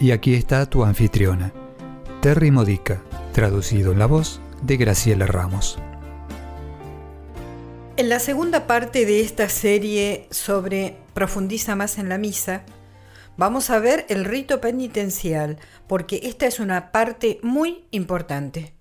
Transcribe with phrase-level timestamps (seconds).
[0.00, 1.52] Y aquí está tu anfitriona,
[2.22, 3.02] Terry Modica,
[3.32, 5.76] traducido en la voz de Graciela Ramos.
[7.96, 12.62] En la segunda parte de esta serie sobre Profundiza más en la misa,
[13.36, 15.58] vamos a ver el rito penitencial,
[15.88, 18.74] porque esta es una parte muy importante.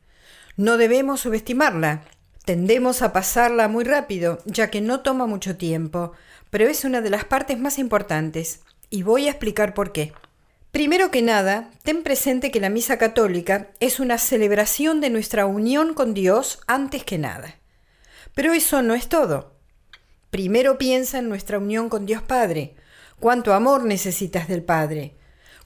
[0.55, 2.03] No debemos subestimarla.
[2.45, 6.11] Tendemos a pasarla muy rápido, ya que no toma mucho tiempo,
[6.51, 8.61] pero es una de las partes más importantes,
[8.91, 10.13] y voy a explicar por qué.
[10.77, 15.95] Primero que nada, ten presente que la Misa Católica es una celebración de nuestra unión
[15.95, 17.55] con Dios antes que nada.
[18.35, 19.55] Pero eso no es todo.
[20.29, 22.75] Primero piensa en nuestra unión con Dios Padre.
[23.19, 25.15] ¿Cuánto amor necesitas del Padre?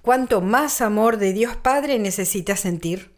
[0.01, 3.13] ¿Cuánto más amor de Dios Padre necesitas sentir?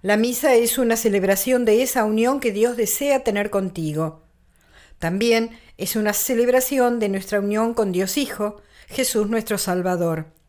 [0.00, 4.22] La misa es una celebración de esa unión que Dios desea tener contigo.
[5.00, 10.40] También es una celebración de nuestra unión con Dios Hijo, Jesús nuestro Salvador.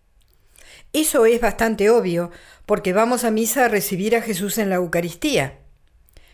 [0.93, 2.29] Eso es bastante obvio,
[2.67, 5.59] porque vamos a misa a recibir a Jesús en la Eucaristía.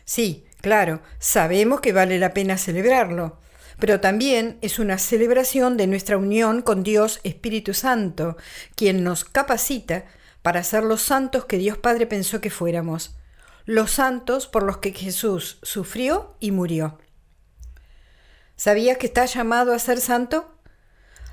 [0.04, 3.40] Sí, claro, sabemos que vale la pena celebrarlo,
[3.80, 8.36] pero también es una celebración de nuestra unión con Dios Espíritu Santo,
[8.76, 10.04] quien nos capacita
[10.42, 13.16] para ser los santos que Dios Padre pensó que fuéramos,
[13.66, 16.98] los santos por los que Jesús sufrió y murió.
[18.58, 20.59] ¿Sabías que estás llamado a ser santo?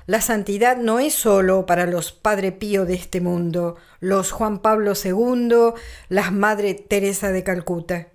[0.07, 4.93] La santidad no es solo para los Padre Pío de este mundo, los Juan Pablo
[4.95, 5.73] II,
[6.07, 8.07] las Madre Teresa de Calcuta.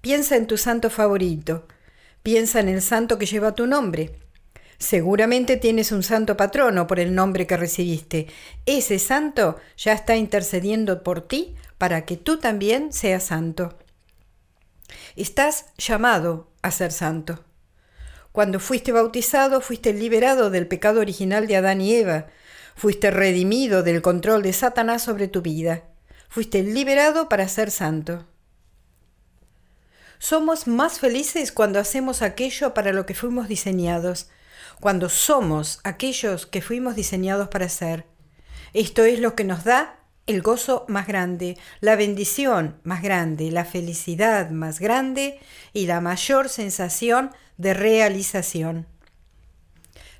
[0.00, 1.68] Piensa en tu santo favorito,
[2.22, 4.18] piensa en el santo que lleva tu nombre.
[4.78, 8.28] Seguramente tienes un santo patrono por el nombre que recibiste.
[8.64, 13.78] Ese santo ya está intercediendo por ti para que tú también seas santo.
[15.16, 17.44] Estás llamado a ser santo.
[18.32, 22.26] Cuando fuiste bautizado, fuiste liberado del pecado original de Adán y Eva,
[22.76, 25.82] fuiste redimido del control de Satanás sobre tu vida,
[26.28, 28.26] fuiste liberado para ser santo.
[30.18, 34.28] Somos más felices cuando hacemos aquello para lo que fuimos diseñados,
[34.78, 38.06] cuando somos aquellos que fuimos diseñados para ser.
[38.72, 39.96] Esto es lo que nos da
[40.26, 45.40] el gozo más grande, la bendición más grande, la felicidad más grande
[45.72, 48.86] y la mayor sensación de realización.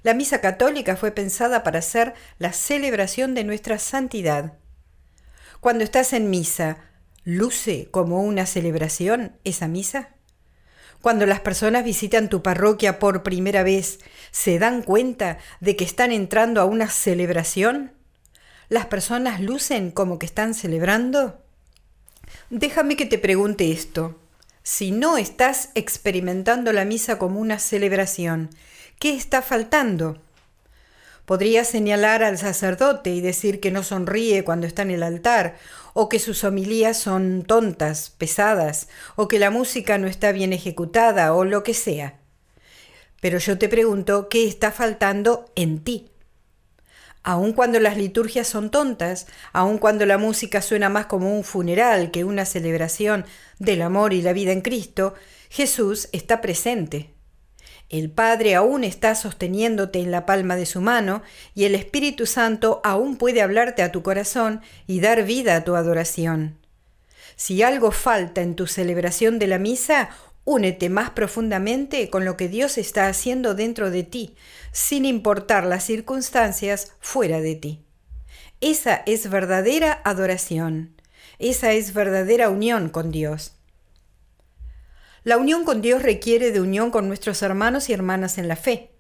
[0.03, 4.55] La misa católica fue pensada para ser la celebración de nuestra santidad.
[5.61, 6.79] Cuando estás en misa,
[7.25, 10.11] ¿luce como una celebración esa misa?
[11.01, 16.13] Cuando las personas visitan tu parroquia por primera vez, ¿se dan cuenta de que están
[16.13, 17.93] entrando a una celebración?
[18.69, 21.43] ¿Las personas lucen como que están celebrando?
[22.51, 24.19] Déjame que te pregunte esto.
[24.63, 28.51] Si no estás experimentando la misa como una celebración,
[28.99, 30.19] ¿qué está faltando?
[31.25, 35.57] Podría señalar al sacerdote y decir que no sonríe cuando está en el altar,
[35.93, 41.33] o que sus homilías son tontas, pesadas, o que la música no está bien ejecutada,
[41.35, 42.19] o lo que sea.
[43.21, 46.10] Pero yo te pregunto, ¿qué está faltando en ti?
[47.23, 52.11] Aun cuando las liturgias son tontas, aun cuando la música suena más como un funeral
[52.11, 53.27] que una celebración
[53.59, 55.15] del amor y la vida en Cristo,
[55.51, 57.11] Jesús está presente.
[57.91, 61.23] El Padre aún está sosteniéndote en la palma de su mano
[61.55, 65.75] y el Espíritu Santo aún puede hablarte a tu corazón y dar vida a tu
[65.75, 66.57] adoración.
[67.35, 70.11] Si algo falta en tu celebración de la misa,
[70.45, 74.35] Únete más profundamente con lo que Dios está haciendo dentro de ti,
[74.73, 77.85] sin importar las circunstancias fuera de ti.
[78.61, 80.95] Esa es verdadera adoración.
[81.39, 83.55] Esa es verdadera unión con Dios.
[85.23, 88.91] La unión con Dios requiere de unión con nuestros hermanos y hermanas en la fe.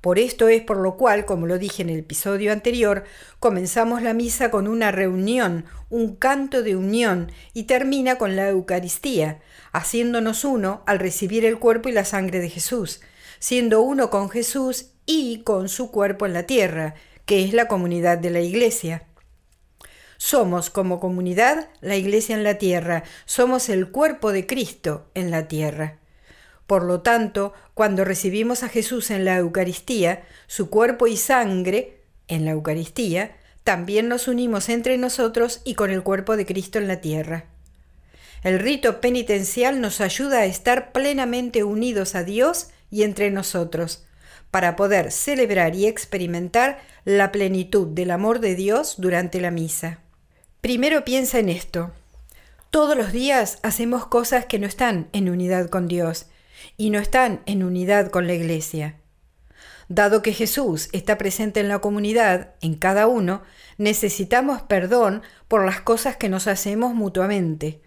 [0.00, 3.04] Por esto es por lo cual, como lo dije en el episodio anterior,
[3.40, 9.40] comenzamos la misa con una reunión, un canto de unión y termina con la Eucaristía,
[9.76, 13.02] haciéndonos uno al recibir el cuerpo y la sangre de Jesús,
[13.38, 16.94] siendo uno con Jesús y con su cuerpo en la tierra,
[17.26, 19.04] que es la comunidad de la Iglesia.
[20.16, 25.46] Somos como comunidad la Iglesia en la tierra, somos el cuerpo de Cristo en la
[25.46, 25.98] tierra.
[26.66, 32.46] Por lo tanto, cuando recibimos a Jesús en la Eucaristía, su cuerpo y sangre, en
[32.46, 37.02] la Eucaristía, también nos unimos entre nosotros y con el cuerpo de Cristo en la
[37.02, 37.44] tierra.
[38.42, 44.04] El rito penitencial nos ayuda a estar plenamente unidos a Dios y entre nosotros,
[44.50, 50.00] para poder celebrar y experimentar la plenitud del amor de Dios durante la misa.
[50.60, 51.92] Primero piensa en esto.
[52.70, 56.26] Todos los días hacemos cosas que no están en unidad con Dios
[56.76, 58.96] y no están en unidad con la Iglesia.
[59.88, 63.42] Dado que Jesús está presente en la comunidad, en cada uno,
[63.78, 67.80] necesitamos perdón por las cosas que nos hacemos mutuamente.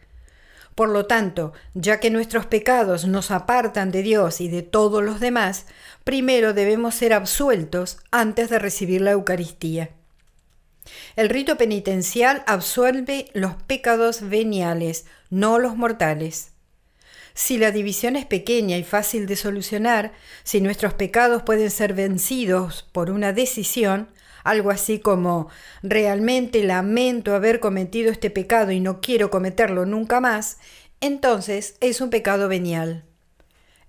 [0.80, 5.20] Por lo tanto, ya que nuestros pecados nos apartan de Dios y de todos los
[5.20, 5.66] demás,
[6.06, 9.90] primero debemos ser absueltos antes de recibir la Eucaristía.
[11.18, 16.52] El rito penitencial absuelve los pecados veniales, no los mortales.
[17.34, 20.14] Si la división es pequeña y fácil de solucionar,
[20.46, 24.08] si nuestros pecados pueden ser vencidos por una decisión,
[24.44, 25.50] algo así como
[25.84, 30.58] realmente lamento haber cometido este pecado y no quiero cometerlo nunca más,
[31.02, 33.06] entonces es un pecado venial.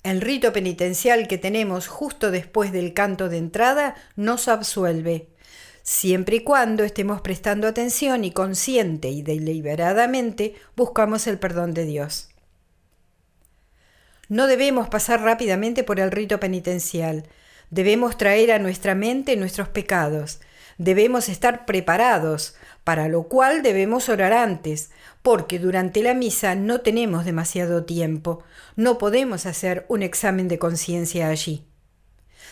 [0.03, 5.29] El rito penitencial que tenemos justo después del canto de entrada nos absuelve,
[5.83, 12.31] siempre y cuando estemos prestando atención y consciente y deliberadamente buscamos el perdón de Dios.
[14.31, 17.25] No debemos pasar rápidamente por el rito penitencial.
[17.71, 20.41] Debemos traer a nuestra mente nuestros pecados.
[20.77, 24.91] Debemos estar preparados, para lo cual debemos orar antes,
[25.23, 28.43] porque durante la misa no tenemos demasiado tiempo.
[28.77, 31.65] No podemos hacer un examen de conciencia allí.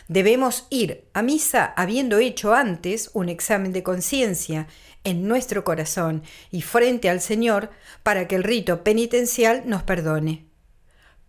[0.06, 4.68] Debemos ir a misa habiendo hecho antes un examen de conciencia
[5.04, 7.70] en nuestro corazón y frente al Señor
[8.02, 10.46] para que el rito penitencial nos perdone.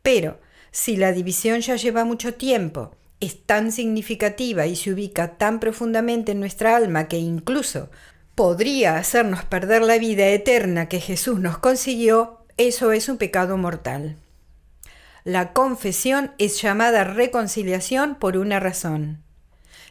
[0.02, 0.40] Pero
[0.72, 6.32] si la división ya lleva mucho tiempo, es tan significativa y se ubica tan profundamente
[6.32, 7.90] en nuestra alma que incluso
[8.36, 14.18] podría hacernos perder la vida eterna que Jesús nos consiguió, eso es un pecado mortal.
[15.26, 19.22] La confesión es llamada reconciliación por una razón.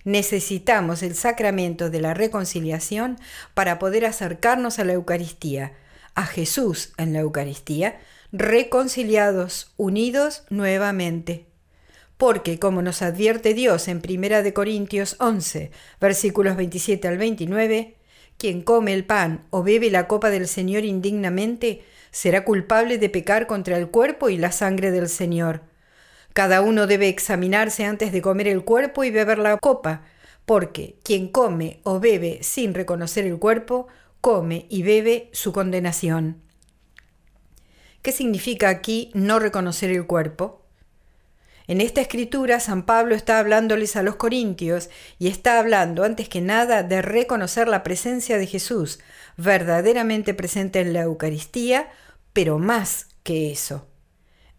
[0.04, 3.18] Necesitamos el sacramento de la reconciliación
[3.52, 5.74] para poder acercarnos a la Eucaristía,
[6.14, 8.00] a Jesús en la Eucaristía,
[8.32, 11.47] reconciliados, unidos nuevamente.
[12.18, 15.70] Porque, como nos advierte Dios en 1 de Corintios 11,
[16.00, 17.94] versículos 27 al 29,
[18.36, 23.46] quien come el pan o bebe la copa del Señor indignamente será culpable de pecar
[23.46, 25.62] contra el cuerpo y la sangre del Señor.
[26.32, 30.02] Cada uno debe examinarse antes de comer el cuerpo y beber la copa,
[30.44, 33.86] porque quien come o bebe sin reconocer el cuerpo,
[34.20, 36.42] come y bebe su condenación.
[38.02, 40.67] ¿Qué significa aquí no reconocer el cuerpo?
[41.68, 44.88] En esta escritura San Pablo está hablándoles a los corintios
[45.18, 49.00] y está hablando antes que nada de reconocer la presencia de Jesús,
[49.36, 51.90] verdaderamente presente en la Eucaristía,
[52.32, 53.86] pero más que eso.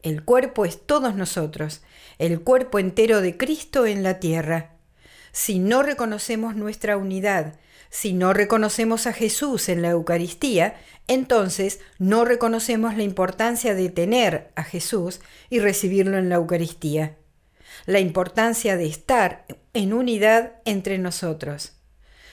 [0.03, 1.81] El cuerpo es todos nosotros,
[2.19, 4.75] el cuerpo entero de Cristo en la tierra.
[5.31, 7.56] Si no reconocemos nuestra unidad,
[7.89, 14.51] si no reconocemos a Jesús en la Eucaristía, entonces no reconocemos la importancia de tener
[14.56, 17.18] a Jesús y recibirlo en la Eucaristía,
[17.88, 21.73] la importancia de estar en unidad entre nosotros.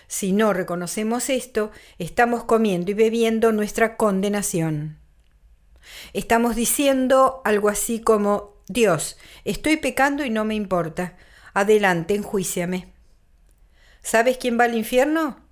[0.09, 4.99] Si no reconocemos esto, estamos comiendo y bebiendo nuestra condenación.
[6.13, 11.17] Estamos diciendo algo así como, Dios, estoy pecando y no me importa.
[11.55, 12.93] Adelante, enjuíciame.
[14.03, 15.46] ¿Sabes quién va al infierno?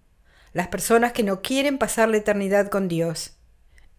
[0.54, 3.36] Las personas que no quieren pasar la eternidad con Dios.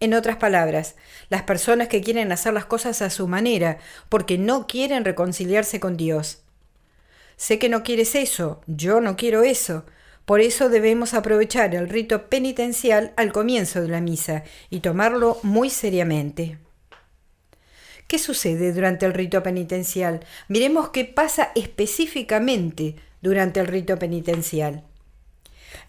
[0.00, 0.96] En otras palabras,
[1.28, 5.96] las personas que quieren hacer las cosas a su manera, porque no quieren reconciliarse con
[5.96, 6.42] Dios.
[7.36, 9.84] Sé que no quieres eso, yo no quiero eso.
[10.24, 15.70] Por eso debemos aprovechar el rito penitencial al comienzo de la misa y tomarlo muy
[15.70, 16.58] seriamente.
[18.08, 20.24] ¿Qué sucede durante el rito penitencial?
[20.48, 24.84] Miremos qué pasa específicamente durante el rito penitencial.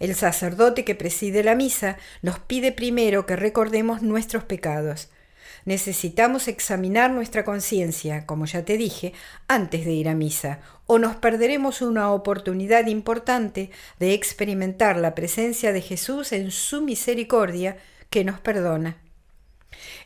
[0.00, 5.10] El sacerdote que preside la misa nos pide primero que recordemos nuestros pecados.
[5.64, 9.12] Necesitamos examinar nuestra conciencia, como ya te dije,
[9.48, 15.72] antes de ir a misa, o nos perderemos una oportunidad importante de experimentar la presencia
[15.72, 17.76] de Jesús en su misericordia
[18.08, 18.96] que nos perdona.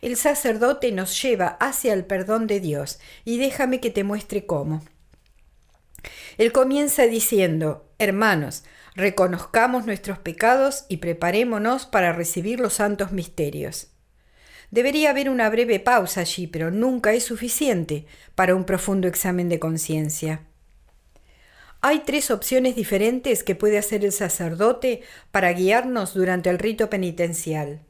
[0.01, 4.83] El sacerdote nos lleva hacia el perdón de Dios, y déjame que te muestre cómo.
[6.39, 13.89] Él comienza diciendo, Hermanos, reconozcamos nuestros pecados y preparémonos para recibir los santos misterios.
[14.71, 19.59] Debería haber una breve pausa allí, pero nunca es suficiente para un profundo examen de
[19.59, 20.43] conciencia.
[21.83, 27.81] Hay tres opciones diferentes que puede hacer el sacerdote para guiarnos durante el rito penitencial.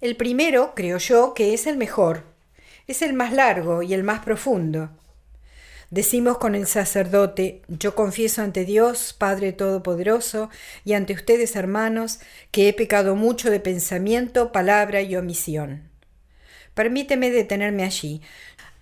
[0.00, 2.24] El primero, creo yo, que es el mejor,
[2.86, 4.90] es el más largo y el más profundo.
[5.90, 10.48] Decimos con el sacerdote, yo confieso ante Dios, Padre Todopoderoso,
[10.84, 12.20] y ante ustedes, hermanos,
[12.52, 15.90] que he pecado mucho de pensamiento, palabra y omisión.
[16.74, 18.22] Permíteme detenerme allí.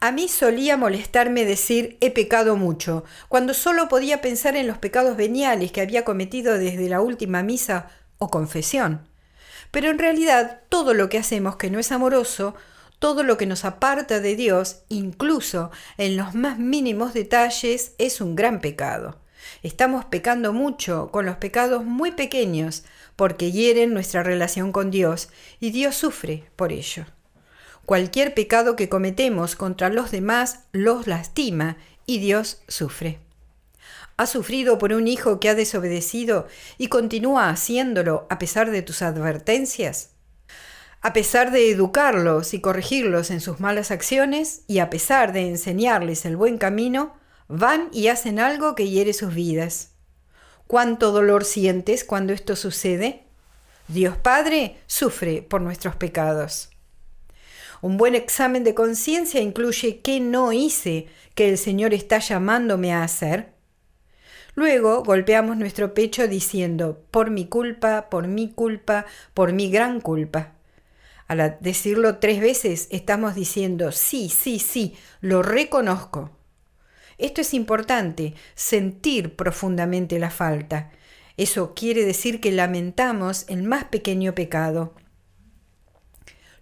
[0.00, 5.16] A mí solía molestarme decir he pecado mucho, cuando solo podía pensar en los pecados
[5.16, 7.88] veniales que había cometido desde la última misa
[8.18, 9.08] o confesión.
[9.70, 12.54] Pero en realidad todo lo que hacemos que no es amoroso
[12.98, 18.34] todo lo que nos aparta de Dios, incluso en los más mínimos detalles, es un
[18.34, 19.18] gran pecado.
[19.62, 22.84] Estamos pecando mucho con los pecados muy pequeños
[23.16, 25.28] porque hieren nuestra relación con Dios
[25.60, 27.06] y Dios sufre por ello.
[27.86, 33.18] Cualquier pecado que cometemos contra los demás los lastima y Dios sufre.
[34.16, 39.00] ¿Has sufrido por un hijo que ha desobedecido y continúa haciéndolo a pesar de tus
[39.00, 40.10] advertencias?
[41.00, 46.24] A pesar de educarlos y corregirlos en sus malas acciones y a pesar de enseñarles
[46.26, 47.14] el buen camino,
[47.46, 49.92] van y hacen algo que hiere sus vidas.
[50.66, 53.22] ¿Cuánto dolor sientes cuando esto sucede?
[53.86, 56.70] Dios Padre sufre por nuestros pecados.
[57.80, 63.04] Un buen examen de conciencia incluye qué no hice que el Señor está llamándome a
[63.04, 63.52] hacer.
[64.56, 70.57] Luego golpeamos nuestro pecho diciendo, por mi culpa, por mi culpa, por mi gran culpa.
[71.28, 76.30] Al decirlo tres veces estamos diciendo, sí, sí, sí, lo reconozco.
[77.18, 80.90] Esto es importante, sentir profundamente la falta.
[81.36, 84.94] Eso quiere decir que lamentamos el más pequeño pecado.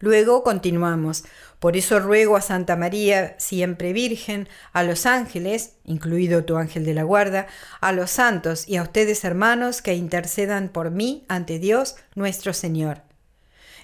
[0.01, 1.25] Luego continuamos.
[1.61, 6.93] Por eso ruego a Santa María, siempre Virgen, a los ángeles, incluido tu ángel de
[6.93, 7.47] la guarda,
[7.81, 13.07] a los santos y a ustedes hermanos que intercedan por mí ante Dios nuestro Señor.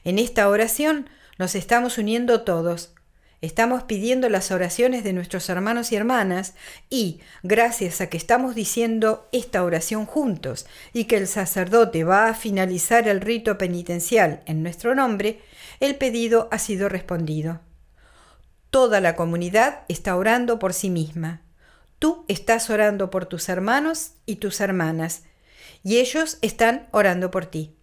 [0.04, 2.94] En esta oración nos estamos uniendo todos.
[3.40, 6.54] Estamos pidiendo las oraciones de nuestros hermanos y hermanas
[6.88, 12.35] y, gracias a que estamos diciendo esta oración juntos y que el sacerdote va a
[12.35, 15.40] finalizar el rito penitencial en nuestro nombre,
[15.80, 17.61] el pedido ha sido respondido.
[18.71, 21.42] Toda la comunidad está orando por sí misma.
[21.99, 25.25] Tú estás orando por tus hermanos y tus hermanas,
[25.82, 27.76] y ellos están orando por ti.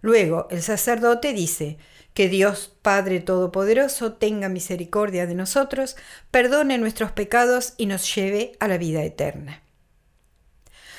[0.00, 1.78] Luego el sacerdote dice,
[2.14, 5.96] que Dios Padre Todopoderoso tenga misericordia de nosotros,
[6.30, 9.62] perdone nuestros pecados y nos lleve a la vida eterna.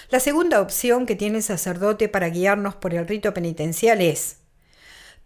[0.10, 4.38] La segunda opción que tiene el sacerdote para guiarnos por el rito penitencial es,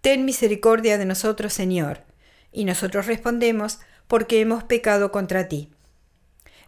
[0.02, 2.04] Ten misericordia de nosotros, Señor.
[2.52, 5.72] Y nosotros respondemos, porque hemos pecado contra ti.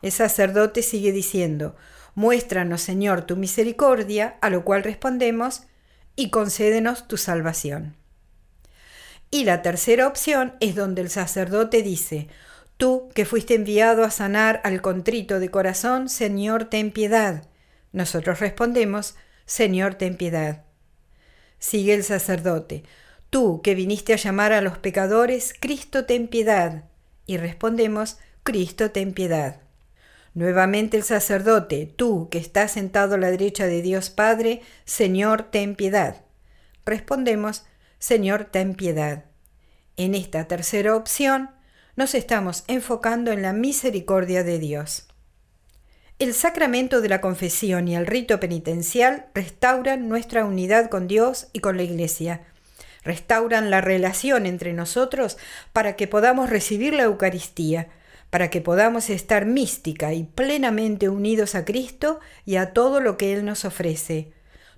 [0.01, 1.75] El sacerdote sigue diciendo,
[2.15, 5.67] Muéstranos, Señor, tu misericordia, a lo cual respondemos,
[6.17, 7.95] y concédenos tu salvación.
[9.31, 12.27] Y la tercera opción es donde el sacerdote dice,
[12.75, 17.47] Tú que fuiste enviado a sanar al contrito de corazón, Señor, ten piedad.
[17.91, 20.65] Nosotros respondemos, Señor, ten piedad.
[21.57, 22.83] Sigue el sacerdote,
[23.29, 26.85] Tú que viniste a llamar a los pecadores, Cristo, ten piedad.
[27.25, 29.59] Y respondemos, Cristo, ten piedad.
[30.37, 35.73] Nuevamente el sacerdote, tú que estás sentado a la derecha de Dios Padre, Señor, ten
[35.73, 36.21] piedad.
[36.85, 37.65] Respondemos,
[37.97, 39.25] Señor, ten piedad.
[39.95, 41.49] En esta tercera opción,
[41.95, 45.07] nos estamos enfocando en la misericordia de Dios.
[46.19, 51.61] El sacramento de la confesión y el rito penitencial restauran nuestra unidad con Dios y
[51.61, 52.41] con la Iglesia.
[53.03, 55.39] Restauran la relación entre nosotros
[55.73, 57.87] para que podamos recibir la Eucaristía,
[58.29, 63.33] para que podamos estar mística y plenamente unidos a Cristo y a todo lo que
[63.33, 64.31] Él nos ofrece,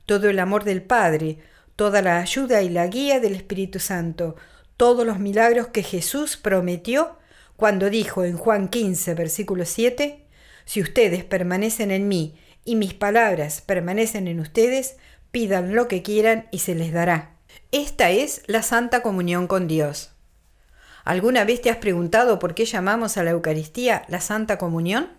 [0.06, 1.39] todo el amor del Padre,
[1.75, 4.36] toda la ayuda y la guía del Espíritu Santo,
[4.77, 7.18] todos los milagros que Jesús prometió
[7.56, 10.25] cuando dijo en Juan 15, versículo 7,
[10.65, 14.98] Si ustedes permanecen en mí y mis palabras permanecen en ustedes,
[15.32, 17.36] pidan lo que quieran y se les dará.
[17.72, 20.12] Esta es la Santa Comunión con Dios.
[21.06, 25.10] ¿Alguna vez te has preguntado por qué llamamos a la Eucaristía la Santa Comunión?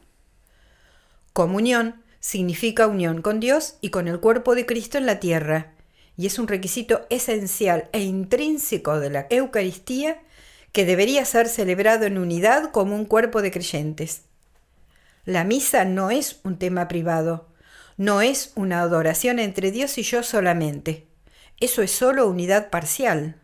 [1.33, 5.73] Comunión significa unión con Dios y con el cuerpo de Cristo en la tierra,
[6.17, 10.21] y es un requisito esencial e intrínseco de la Eucaristía
[10.73, 14.23] que debería ser celebrado en unidad como un cuerpo de creyentes.
[15.25, 17.49] La misa no es un tema privado,
[17.97, 21.07] no es una adoración entre Dios y yo solamente.
[21.59, 23.40] Eso es solo unidad parcial.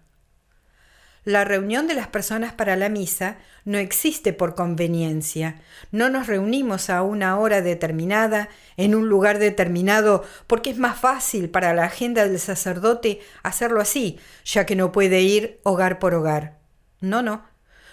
[1.26, 5.56] La reunión de las personas para la misa no existe por conveniencia.
[5.90, 11.50] No nos reunimos a una hora determinada, en un lugar determinado, porque es más fácil
[11.50, 16.58] para la agenda del sacerdote hacerlo así, ya que no puede ir hogar por hogar.
[17.00, 17.42] No, no.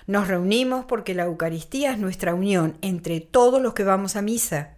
[0.05, 4.75] Nos reunimos porque la Eucaristía es nuestra unión entre todos los que vamos a misa.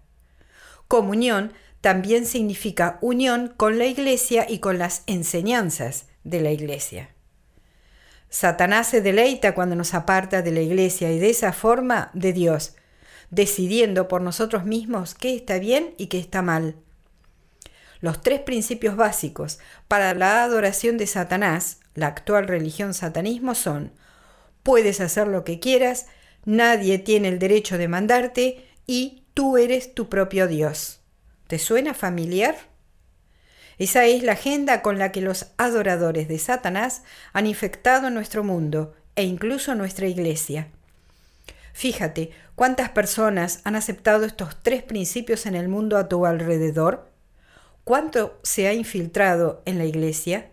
[0.88, 7.15] Comunión también significa unión con la Iglesia y con las enseñanzas de la Iglesia.
[8.36, 12.76] Satanás se deleita cuando nos aparta de la iglesia y de esa forma de Dios,
[13.30, 16.76] decidiendo por nosotros mismos qué está bien y qué está mal.
[18.02, 23.94] Los tres principios básicos para la adoración de Satanás, la actual religión satanismo, son
[24.64, 26.08] puedes hacer lo que quieras,
[26.44, 31.00] nadie tiene el derecho de mandarte y tú eres tu propio Dios.
[31.48, 32.58] ¿Te suena familiar?
[33.78, 37.04] Esa es la agenda con la que los adoradores de Satanás
[37.34, 40.70] han infectado nuestro mundo e incluso nuestra iglesia.
[41.74, 47.10] Fíjate cuántas personas han aceptado estos tres principios en el mundo a tu alrededor,
[47.84, 50.52] cuánto se ha infiltrado en la iglesia,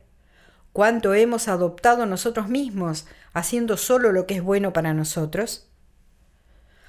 [0.73, 5.69] cuánto hemos adoptado nosotros mismos haciendo solo lo que es bueno para nosotros.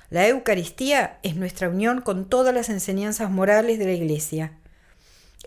[0.10, 4.54] La Eucaristía es nuestra unión con todas las enseñanzas morales de la iglesia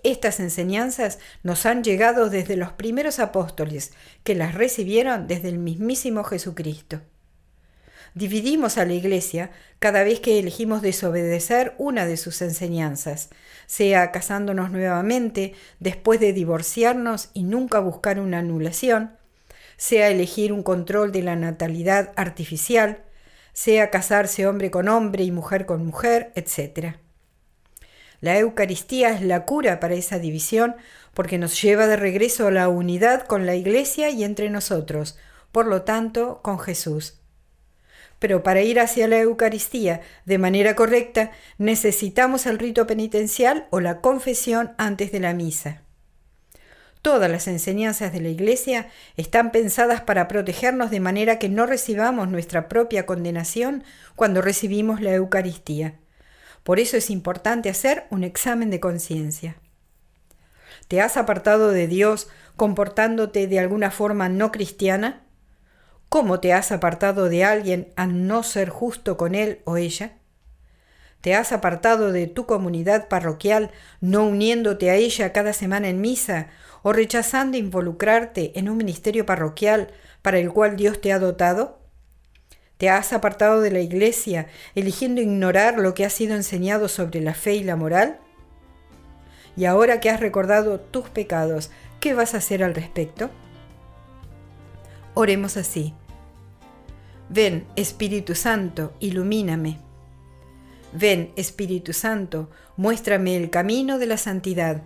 [0.03, 3.93] estas enseñanzas nos han llegado desde los primeros apóstoles,
[4.25, 7.01] que las recibieron desde el mismísimo Jesucristo.
[8.15, 13.29] Dividimos a la Iglesia cada vez que elegimos desobedecer una de sus enseñanzas,
[13.67, 19.19] sea casándonos nuevamente después de divorciarnos y nunca buscar una anulación,
[19.77, 23.03] sea elegir un control de la natalidad artificial,
[23.53, 26.97] sea casarse hombre con hombre y mujer con mujer, etc.
[28.21, 30.77] La Eucaristía es la cura para esa división
[31.15, 35.19] porque nos lleva de regreso a la unidad con la Iglesia y entre nosotros,
[35.53, 37.21] por lo tanto, con Jesús.
[38.19, 44.01] Pero para ir hacia la Eucaristía de manera correcta necesitamos el rito penitencial o la
[44.01, 45.83] confesión antes de la misa.
[47.03, 52.29] Todas las enseñanzas de la Iglesia están pensadas para protegernos de manera que no recibamos
[52.29, 53.85] nuestra propia condenación
[54.17, 55.95] cuando recibimos la Eucaristía.
[56.67, 59.55] Por eso es importante hacer un examen de conciencia.
[60.89, 62.27] ¿Te has apartado de Dios
[62.57, 65.23] comportándote de alguna forma no cristiana?
[66.09, 70.15] ¿Cómo te has apartado de alguien al no ser justo con él o ella?
[71.21, 76.49] ¿Te has apartado de tu comunidad parroquial no uniéndote a ella cada semana en misa
[76.83, 81.86] o rechazando involucrarte en un ministerio parroquial para el cual Dios te ha dotado?
[82.79, 87.35] Te has apartado de la iglesia, eligiendo ignorar lo que ha sido enseñado sobre la
[87.35, 88.19] fe y la moral.
[89.57, 93.31] Y ahora que has recordado tus pecados, ¿qué vas a hacer al respecto?
[95.15, 95.95] Oremos así.
[97.31, 99.79] Ven, Espíritu Santo, ilumíname.
[100.93, 104.83] Ven, Espíritu Santo, muéstrame el camino de la santidad.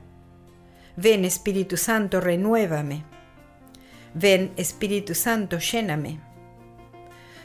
[0.96, 3.04] Ven, Espíritu Santo, renuévame.
[4.14, 6.20] Ven, Espíritu Santo, lléname.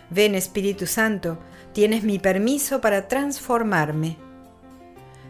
[0.10, 1.38] Ven Espíritu Santo,
[1.74, 4.18] tienes mi permiso para transformarme.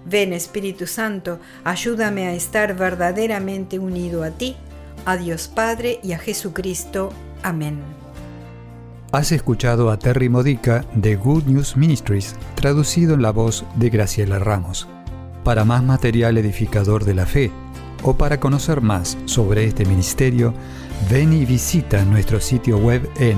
[0.05, 4.55] Ven Espíritu Santo, ayúdame a estar verdaderamente unido a ti,
[5.05, 7.11] a Dios Padre y a Jesucristo.
[7.41, 7.81] Amén.
[9.11, 14.39] Has escuchado a Terry Modica de Good News Ministries, traducido en la voz de Graciela
[14.39, 14.87] Ramos.
[15.43, 17.51] Para más material edificador de la fe
[18.03, 20.53] o para conocer más sobre este ministerio,
[21.09, 23.37] ven y visita nuestro sitio web en